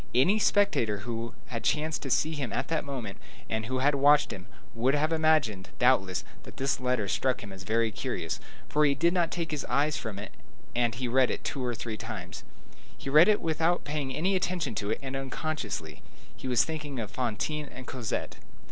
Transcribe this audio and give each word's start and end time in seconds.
Any 0.15 0.39
spectator 0.39 1.01
who 1.05 1.35
had 1.49 1.63
chanced 1.63 2.01
to 2.01 2.09
see 2.09 2.33
him 2.33 2.51
at 2.51 2.69
that 2.69 2.83
moment, 2.83 3.19
and 3.47 3.67
who 3.67 3.77
had 3.85 3.93
watched 3.93 4.33
him, 4.33 4.47
would 4.73 4.95
have 4.95 5.13
imagined, 5.13 5.69
doubtless, 5.77 6.23
that 6.41 6.57
this 6.57 6.79
letter 6.79 7.07
struck 7.07 7.43
him 7.43 7.53
as 7.53 7.61
very 7.61 7.91
curious, 7.91 8.39
for 8.67 8.83
he 8.83 8.95
did 8.95 9.13
not 9.13 9.29
take 9.29 9.51
his 9.51 9.63
eyes 9.65 9.97
from 9.97 10.17
it, 10.17 10.31
and 10.75 10.95
he 10.95 11.07
read 11.07 11.29
it 11.29 11.43
two 11.43 11.63
or 11.63 11.75
three 11.75 11.97
times. 11.97 12.43
He 12.97 13.11
read 13.11 13.27
it 13.27 13.41
without 13.43 13.83
paying 13.83 14.11
any 14.15 14.35
attention 14.35 14.73
to 14.73 14.89
it, 14.89 14.97
and 15.03 15.15
unconsciously. 15.15 16.01
He 16.35 16.47
was 16.47 16.63
thinking 16.63 16.97
of 16.97 17.11
Fantine 17.11 17.69
and 17.71 17.85
Cosette. 17.85 18.37